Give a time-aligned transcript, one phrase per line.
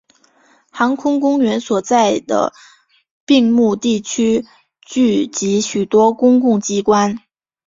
[0.71, 2.53] 航空公园所在的
[3.23, 4.47] 并木地区
[4.81, 7.19] 聚集许多公共机关。